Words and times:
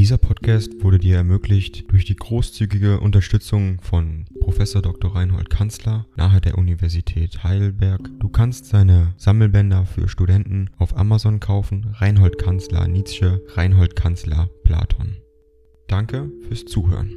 Dieser 0.00 0.16
Podcast 0.16 0.82
wurde 0.82 0.98
dir 0.98 1.16
ermöglicht 1.16 1.92
durch 1.92 2.06
die 2.06 2.16
großzügige 2.16 3.00
Unterstützung 3.00 3.82
von 3.82 4.24
Professor 4.40 4.80
Dr. 4.80 5.14
Reinhold 5.14 5.50
Kanzler 5.50 6.06
nahe 6.16 6.40
der 6.40 6.56
Universität 6.56 7.44
Heidelberg. 7.44 8.08
Du 8.18 8.30
kannst 8.30 8.64
seine 8.64 9.12
Sammelbänder 9.18 9.84
für 9.84 10.08
Studenten 10.08 10.70
auf 10.78 10.96
Amazon 10.96 11.38
kaufen. 11.38 11.94
Reinhold 11.98 12.38
Kanzler 12.38 12.88
Nietzsche, 12.88 13.44
Reinhold 13.48 13.94
Kanzler 13.94 14.48
Platon. 14.64 15.18
Danke 15.86 16.32
fürs 16.48 16.64
Zuhören. 16.64 17.12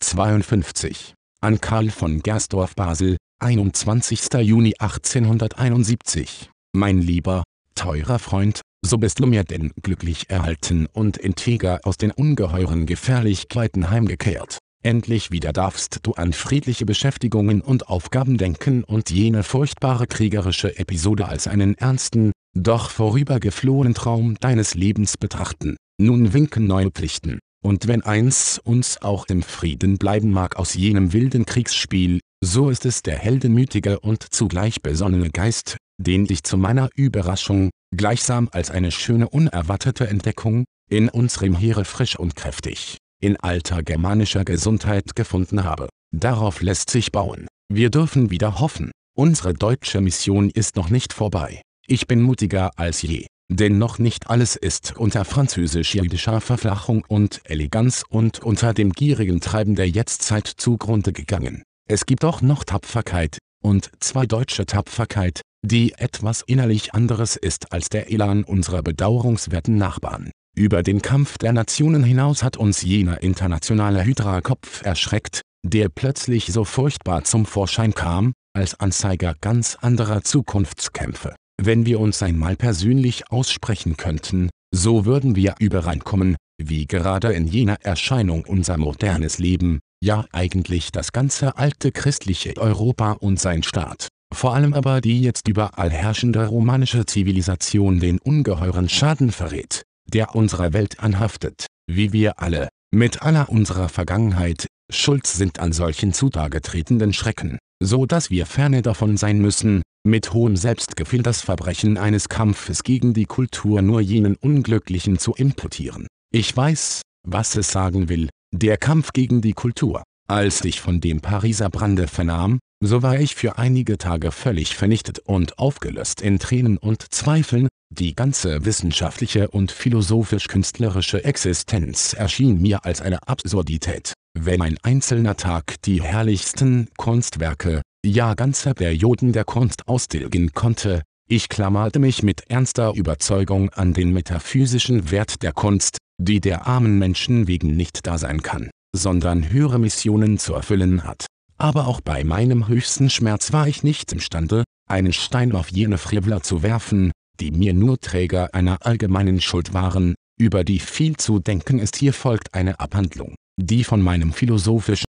52. 0.00 1.14
An 1.40 1.60
Karl 1.60 1.90
von 1.90 2.22
Gersdorf 2.24 2.74
Basel, 2.74 3.16
21. 3.38 4.20
Juni 4.40 4.74
1871. 4.80 6.50
Mein 6.72 7.00
lieber, 7.00 7.44
teurer 7.76 8.18
Freund, 8.18 8.62
so 8.84 8.98
bist 8.98 9.20
du 9.20 9.26
mir 9.26 9.44
denn 9.44 9.72
glücklich 9.82 10.30
erhalten 10.30 10.86
und 10.92 11.16
integer 11.16 11.80
aus 11.84 11.96
den 11.96 12.10
ungeheuren 12.10 12.86
Gefährlichkeiten 12.86 13.90
heimgekehrt. 13.90 14.58
Endlich 14.82 15.32
wieder 15.32 15.52
darfst 15.52 16.00
du 16.04 16.12
an 16.12 16.32
friedliche 16.32 16.86
Beschäftigungen 16.86 17.60
und 17.60 17.88
Aufgaben 17.88 18.38
denken 18.38 18.84
und 18.84 19.10
jene 19.10 19.42
furchtbare 19.42 20.06
kriegerische 20.06 20.78
Episode 20.78 21.28
als 21.28 21.48
einen 21.48 21.76
ernsten, 21.76 22.32
doch 22.56 22.90
vorübergeflohenen 22.90 23.94
Traum 23.94 24.36
deines 24.36 24.74
Lebens 24.74 25.16
betrachten. 25.16 25.76
Nun 26.00 26.32
winken 26.32 26.66
neue 26.68 26.92
Pflichten, 26.92 27.40
und 27.64 27.88
wenn 27.88 28.02
eins 28.02 28.60
uns 28.62 29.02
auch 29.02 29.26
im 29.26 29.42
Frieden 29.42 29.98
bleiben 29.98 30.30
mag 30.30 30.56
aus 30.56 30.74
jenem 30.74 31.12
wilden 31.12 31.44
Kriegsspiel, 31.44 32.20
so 32.40 32.70
ist 32.70 32.86
es 32.86 33.02
der 33.02 33.18
heldenmütige 33.18 33.98
und 33.98 34.22
zugleich 34.32 34.80
besonnene 34.80 35.30
Geist, 35.30 35.76
den 35.98 36.26
ich 36.30 36.42
zu 36.44 36.56
meiner 36.56 36.88
Überraschung, 36.94 37.70
gleichsam 37.96 38.48
als 38.52 38.70
eine 38.70 38.90
schöne 38.90 39.28
unerwartete 39.28 40.08
Entdeckung, 40.08 40.64
in 40.88 41.08
unserem 41.08 41.54
Heere 41.54 41.84
frisch 41.84 42.18
und 42.18 42.36
kräftig, 42.36 42.98
in 43.20 43.36
alter 43.36 43.82
germanischer 43.82 44.44
Gesundheit 44.44 45.14
gefunden 45.14 45.64
habe. 45.64 45.88
Darauf 46.14 46.62
lässt 46.62 46.90
sich 46.90 47.12
bauen. 47.12 47.46
Wir 47.70 47.90
dürfen 47.90 48.30
wieder 48.30 48.60
hoffen. 48.60 48.90
Unsere 49.14 49.52
deutsche 49.52 50.00
Mission 50.00 50.48
ist 50.48 50.76
noch 50.76 50.88
nicht 50.90 51.12
vorbei. 51.12 51.60
Ich 51.86 52.06
bin 52.06 52.22
mutiger 52.22 52.70
als 52.76 53.02
je. 53.02 53.26
Denn 53.50 53.78
noch 53.78 53.98
nicht 53.98 54.28
alles 54.28 54.56
ist 54.56 54.96
unter 54.96 55.24
französisch-jüdischer 55.24 56.40
Verflachung 56.40 57.04
und 57.08 57.40
Eleganz 57.44 58.04
und 58.08 58.40
unter 58.40 58.74
dem 58.74 58.92
gierigen 58.92 59.40
Treiben 59.40 59.74
der 59.74 59.88
Jetztzeit 59.88 60.46
zugrunde 60.46 61.12
gegangen. 61.12 61.62
Es 61.88 62.04
gibt 62.04 62.24
auch 62.24 62.42
noch 62.42 62.64
Tapferkeit, 62.64 63.38
und 63.62 63.90
zwar 64.00 64.26
deutsche 64.26 64.66
Tapferkeit, 64.66 65.40
die 65.64 65.92
etwas 65.94 66.42
innerlich 66.46 66.94
anderes 66.94 67.36
ist 67.36 67.72
als 67.72 67.88
der 67.88 68.10
Elan 68.10 68.44
unserer 68.44 68.82
bedauerungswerten 68.82 69.76
Nachbarn. 69.76 70.30
Über 70.56 70.82
den 70.82 71.02
Kampf 71.02 71.38
der 71.38 71.52
Nationen 71.52 72.02
hinaus 72.02 72.42
hat 72.42 72.56
uns 72.56 72.82
jener 72.82 73.22
internationale 73.22 74.04
Hydra-Kopf 74.04 74.82
erschreckt, 74.82 75.42
der 75.64 75.88
plötzlich 75.88 76.46
so 76.46 76.64
furchtbar 76.64 77.24
zum 77.24 77.46
Vorschein 77.46 77.94
kam, 77.94 78.32
als 78.56 78.78
Anzeiger 78.80 79.34
ganz 79.40 79.76
anderer 79.80 80.22
Zukunftskämpfe. 80.22 81.36
Wenn 81.62 81.86
wir 81.86 82.00
uns 82.00 82.22
einmal 82.22 82.56
persönlich 82.56 83.30
aussprechen 83.30 83.96
könnten, 83.96 84.50
so 84.74 85.06
würden 85.06 85.34
wir 85.36 85.54
übereinkommen, 85.58 86.36
wie 86.60 86.86
gerade 86.86 87.32
in 87.32 87.46
jener 87.46 87.78
Erscheinung 87.82 88.44
unser 88.44 88.76
modernes 88.76 89.38
Leben, 89.38 89.80
ja 90.02 90.24
eigentlich 90.32 90.92
das 90.92 91.12
ganze 91.12 91.56
alte 91.56 91.92
christliche 91.92 92.56
Europa 92.56 93.12
und 93.12 93.40
sein 93.40 93.62
Staat, 93.62 94.08
vor 94.34 94.54
allem 94.54 94.74
aber 94.74 95.00
die 95.00 95.20
jetzt 95.20 95.48
überall 95.48 95.90
herrschende 95.90 96.46
romanische 96.46 97.06
Zivilisation 97.06 98.00
den 98.00 98.18
ungeheuren 98.18 98.88
Schaden 98.88 99.32
verrät, 99.32 99.82
der 100.06 100.34
unserer 100.34 100.72
Welt 100.72 101.00
anhaftet, 101.00 101.66
wie 101.90 102.12
wir 102.12 102.40
alle, 102.40 102.68
mit 102.94 103.22
aller 103.22 103.48
unserer 103.48 103.88
Vergangenheit, 103.88 104.66
schuld 104.90 105.26
sind 105.26 105.58
an 105.58 105.72
solchen 105.72 106.12
zutage 106.12 106.60
tretenden 106.60 107.12
Schrecken, 107.12 107.58
so 107.82 108.06
dass 108.06 108.30
wir 108.30 108.46
ferne 108.46 108.82
davon 108.82 109.16
sein 109.16 109.38
müssen, 109.40 109.82
mit 110.06 110.32
hohem 110.32 110.56
Selbstgefühl 110.56 111.22
das 111.22 111.42
Verbrechen 111.42 111.98
eines 111.98 112.28
Kampfes 112.28 112.82
gegen 112.82 113.12
die 113.14 113.26
Kultur 113.26 113.82
nur 113.82 114.00
jenen 114.00 114.36
Unglücklichen 114.36 115.18
zu 115.18 115.34
imputieren. 115.34 116.06
Ich 116.32 116.56
weiß, 116.56 117.02
was 117.26 117.56
es 117.56 117.70
sagen 117.70 118.08
will, 118.08 118.30
der 118.54 118.76
Kampf 118.76 119.12
gegen 119.12 119.40
die 119.42 119.52
Kultur. 119.52 120.02
Als 120.28 120.64
ich 120.64 120.80
von 120.80 121.00
dem 121.00 121.20
Pariser 121.20 121.70
Brande 121.70 122.06
vernahm, 122.06 122.58
so 122.80 123.02
war 123.02 123.18
ich 123.18 123.34
für 123.34 123.58
einige 123.58 123.98
Tage 123.98 124.30
völlig 124.30 124.76
vernichtet 124.76 125.18
und 125.20 125.58
aufgelöst 125.58 126.20
in 126.20 126.38
Tränen 126.38 126.78
und 126.78 127.12
Zweifeln, 127.12 127.68
die 127.90 128.14
ganze 128.14 128.64
wissenschaftliche 128.64 129.48
und 129.48 129.72
philosophisch-künstlerische 129.72 131.24
Existenz 131.24 132.12
erschien 132.12 132.60
mir 132.60 132.84
als 132.84 133.00
eine 133.00 133.26
Absurdität. 133.26 134.12
Wenn 134.38 134.62
ein 134.62 134.76
einzelner 134.82 135.36
Tag 135.36 135.80
die 135.82 136.02
herrlichsten 136.02 136.88
Kunstwerke, 136.96 137.82
ja 138.04 138.34
ganze 138.34 138.74
Perioden 138.74 139.32
der 139.32 139.44
Kunst 139.44 139.88
austilgen 139.88 140.52
konnte, 140.52 141.02
ich 141.28 141.48
klammerte 141.48 141.98
mich 141.98 142.22
mit 142.22 142.48
ernster 142.48 142.94
Überzeugung 142.94 143.70
an 143.70 143.92
den 143.92 144.12
metaphysischen 144.12 145.10
Wert 145.10 145.42
der 145.42 145.52
Kunst, 145.52 145.98
die 146.20 146.40
der 146.40 146.66
armen 146.66 146.98
Menschen 146.98 147.48
wegen 147.48 147.76
nicht 147.76 148.06
da 148.06 148.18
sein 148.18 148.42
kann, 148.42 148.70
sondern 148.94 149.50
höhere 149.50 149.78
Missionen 149.78 150.38
zu 150.38 150.54
erfüllen 150.54 151.04
hat. 151.04 151.26
Aber 151.58 151.88
auch 151.88 152.00
bei 152.00 152.22
meinem 152.22 152.68
höchsten 152.68 153.10
Schmerz 153.10 153.52
war 153.52 153.66
ich 153.66 153.82
nicht 153.82 154.12
imstande, 154.12 154.62
einen 154.88 155.12
Stein 155.12 155.52
auf 155.52 155.70
jene 155.70 155.98
Frevler 155.98 156.40
zu 156.40 156.62
werfen, 156.62 157.10
die 157.40 157.50
mir 157.50 157.74
nur 157.74 157.98
Träger 158.00 158.54
einer 158.54 158.86
allgemeinen 158.86 159.40
Schuld 159.40 159.74
waren, 159.74 160.14
über 160.38 160.62
die 160.62 160.78
viel 160.78 161.16
zu 161.16 161.40
denken 161.40 161.80
ist. 161.80 161.96
Hier 161.96 162.12
folgt 162.12 162.54
eine 162.54 162.78
Abhandlung, 162.78 163.34
die 163.56 163.82
von 163.82 164.00
meinem 164.00 164.32
philosophischen 164.32 165.04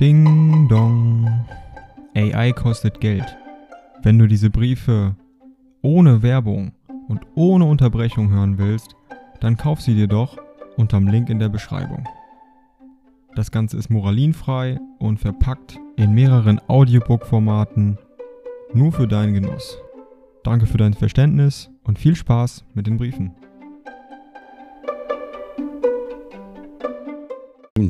Ding 0.00 0.68
dong. 0.68 1.46
AI 2.14 2.52
kostet 2.52 3.00
Geld. 3.00 3.36
Wenn 4.02 4.18
du 4.18 4.26
diese 4.26 4.50
Briefe 4.50 5.14
ohne 5.82 6.22
Werbung 6.22 6.72
und 7.08 7.20
ohne 7.36 7.64
Unterbrechung 7.64 8.30
hören 8.30 8.58
willst, 8.58 8.96
dann 9.40 9.56
kauf 9.56 9.80
sie 9.80 9.94
dir 9.94 10.08
doch 10.08 10.36
unterm 10.78 11.08
Link 11.08 11.28
in 11.28 11.38
der 11.38 11.48
Beschreibung. 11.48 12.08
Das 13.34 13.50
Ganze 13.50 13.76
ist 13.76 13.90
moralinfrei 13.90 14.80
und 14.98 15.18
verpackt 15.18 15.78
in 15.96 16.14
mehreren 16.14 16.60
Audiobook-Formaten 16.68 17.98
nur 18.72 18.92
für 18.92 19.06
deinen 19.06 19.34
Genuss. 19.34 19.78
Danke 20.44 20.66
für 20.66 20.78
dein 20.78 20.94
Verständnis 20.94 21.70
und 21.84 21.98
viel 21.98 22.16
Spaß 22.16 22.64
mit 22.74 22.86
den 22.86 22.96
Briefen. 22.96 23.34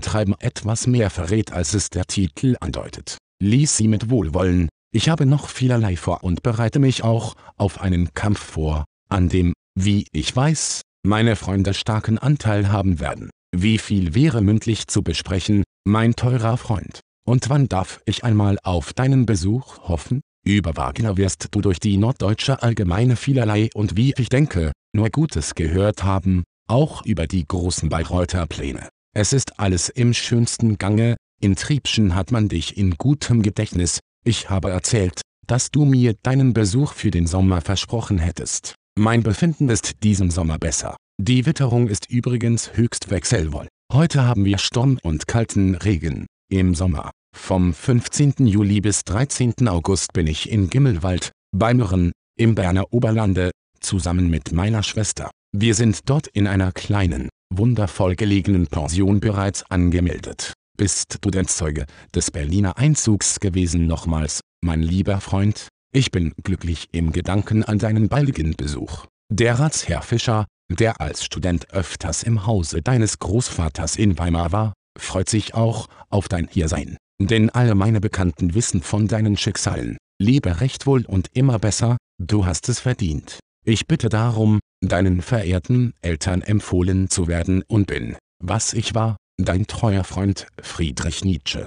Treiben 0.01 0.35
etwas 0.39 0.87
mehr 0.87 1.11
verrät 1.11 1.53
als 1.53 1.75
es 1.75 1.91
der 1.91 2.07
Titel 2.07 2.57
andeutet. 2.61 3.19
Lies 3.43 3.77
sie 3.77 3.89
mit 3.89 4.09
Wohlwollen, 4.09 4.71
ich 4.91 5.11
habe 5.11 5.27
noch 5.27 5.49
vielerlei 5.49 5.97
vor 5.97 6.25
und 6.25 6.43
bereite 6.43 6.79
mich 6.79 7.05
auch 7.05 7.35
auf 7.59 7.83
einen 7.83 8.15
Kampf 8.15 8.39
vor, 8.39 8.87
an 9.11 9.29
dem, 9.29 9.53
wie 9.79 10.07
ich 10.13 10.35
weiß, 10.35 10.81
meine 11.09 11.37
Freunde 11.37 11.73
starken 11.73 12.19
Anteil 12.19 12.71
haben 12.71 13.01
werden. 13.01 13.31
Wie 13.57 13.79
viel 13.79 14.15
wäre 14.15 14.43
mündlich 14.43 14.87
zu 14.89 15.03
besprechen, 15.03 15.65
mein 15.85 16.15
teurer 16.15 16.59
Freund? 16.59 17.01
Und 17.27 17.49
wann 17.49 17.69
darf 17.69 18.01
ich 18.05 18.25
einmal 18.25 18.59
auf 18.63 18.93
deinen 18.93 19.25
Besuch 19.25 19.79
hoffen? 19.89 20.21
Über 20.45 20.77
Wagner 20.77 21.17
wirst 21.17 21.49
du 21.51 21.61
durch 21.61 21.81
die 21.81 21.97
Norddeutsche 21.97 22.63
Allgemeine 22.63 23.17
vielerlei 23.17 23.71
und 23.75 23.97
wie 23.97 24.15
ich 24.19 24.29
denke, 24.29 24.73
nur 24.95 25.09
Gutes 25.09 25.55
gehört 25.55 26.05
haben, 26.05 26.45
auch 26.69 27.05
über 27.07 27.27
die 27.27 27.47
großen 27.47 27.89
Bayreuther 27.89 28.47
Pläne. 28.47 28.89
Es 29.15 29.33
ist 29.33 29.59
alles 29.59 29.89
im 29.89 30.13
schönsten 30.13 30.77
Gange, 30.77 31.17
in 31.41 31.57
Triebschen 31.57 32.15
hat 32.15 32.33
man 32.33 32.49
dich 32.49 32.77
in 32.77 32.97
gutem 32.97 33.43
Gedächtnis, 33.43 34.01
ich 34.25 34.51
habe 34.51 34.71
erzählt, 34.71 35.23
dass 35.47 35.71
du 35.71 35.87
mir 35.87 36.15
deinen 36.23 36.53
Besuch 36.53 36.93
für 36.93 37.11
den 37.11 37.27
Sommer 37.27 37.63
versprochen 37.63 38.19
hättest. 38.19 38.75
Mein 38.99 39.23
Befinden 39.23 39.69
ist 39.69 40.03
diesen 40.03 40.31
Sommer 40.31 40.59
besser. 40.59 40.97
Die 41.21 41.47
Witterung 41.47 41.89
ist 41.89 42.09
übrigens 42.09 42.77
höchst 42.77 43.11
wechselvoll. 43.11 43.67
Heute 43.93 44.23
haben 44.23 44.45
wir 44.45 44.57
Sturm 44.57 44.99
und 45.03 45.27
kalten 45.27 45.75
Regen. 45.75 46.27
Im 46.49 46.77
Sommer, 46.77 47.11
vom 47.37 47.75
15. 47.75 48.47
Juli 48.47 48.81
bis 48.81 49.03
13. 49.03 49.67
August 49.67 50.13
bin 50.13 50.29
ich 50.29 50.49
in 50.49 50.71
Gimmelwald, 50.71 51.33
bei 51.51 51.75
Mürren, 51.75 52.13
im 52.39 52.55
Berner 52.55 52.93
Oberlande, 52.93 53.51
zusammen 53.81 54.31
mit 54.31 54.53
meiner 54.53 54.85
Schwester. 54.85 55.31
Wir 55.53 55.75
sind 55.75 56.09
dort 56.09 56.29
in 56.29 56.47
einer 56.47 56.71
kleinen, 56.71 57.31
wundervoll 57.53 58.15
gelegenen 58.15 58.69
Pension 58.69 59.19
bereits 59.19 59.69
angemeldet. 59.71 60.53
Bist 60.77 61.19
du 61.21 61.31
denn 61.33 61.49
Zeuge 61.49 61.87
des 62.15 62.31
Berliner 62.31 62.79
Einzugs 62.79 63.41
gewesen 63.41 63.89
nochmals, 63.89 64.41
mein 64.65 64.83
lieber 64.83 65.21
Freund? 65.21 65.67
Ich 65.93 66.13
bin 66.13 66.33
glücklich 66.45 66.87
im 66.93 67.11
Gedanken 67.11 67.65
an 67.65 67.81
deinen 67.81 68.09
baldigen 68.09 68.55
Besuch. 68.57 69.07
Der 69.31 69.59
Ratsherr 69.59 70.03
Fischer, 70.03 70.47
der 70.71 71.01
als 71.01 71.25
Student 71.25 71.71
öfters 71.73 72.23
im 72.23 72.47
Hause 72.47 72.83
deines 72.83 73.19
Großvaters 73.19 73.97
in 73.97 74.19
Weimar 74.19 74.53
war, 74.53 74.73
freut 74.99 75.29
sich 75.29 75.55
auch 75.55 75.89
auf 76.11 76.29
dein 76.29 76.49
Hiersein. 76.49 76.97
Denn 77.21 77.51
alle 77.51 77.75
meine 77.75 78.01
Bekannten 78.01 78.55
wissen 78.55 78.83
von 78.83 79.09
deinen 79.09 79.37
Schicksalen. 79.37 79.97
Lebe 80.21 80.61
recht 80.61 80.87
wohl 80.87 81.05
und 81.05 81.29
immer 81.35 81.59
besser, 81.59 81.97
du 82.19 82.47
hast 82.47 82.69
es 82.69 82.81
verdient. 82.81 83.41
Ich 83.65 83.87
bitte 83.87 84.09
darum, 84.09 84.61
deinen 84.81 85.23
verehrten 85.23 85.95
Eltern 86.01 86.43
empfohlen 86.43 87.11
zu 87.11 87.27
werden 87.27 87.63
und 87.67 87.87
bin, 87.87 88.17
was 88.43 88.73
ich 88.73 88.95
war, 88.95 89.17
dein 89.37 89.67
treuer 89.67 90.05
Freund 90.05 90.47
Friedrich 90.63 91.25
Nietzsche. 91.25 91.67